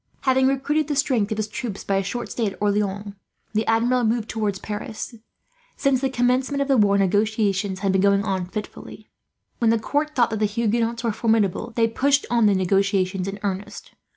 [0.21, 3.13] Having recruited the strength of his troops, by a short stay at Orleans,
[3.53, 5.13] the Admiral moved towards Paris.
[5.77, 9.09] Since the commencement of the war, negotiations had been going on fitfully.
[9.59, 13.39] When the court thought that the Huguenots were formidable, they pushed on the negotiations in
[13.43, 13.91] earnest.